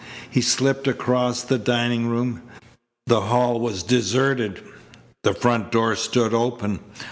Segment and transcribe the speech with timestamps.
[0.27, 2.41] He slipped across the dining room.
[3.05, 4.59] The hall was deserted.
[5.21, 6.79] The front door stood open.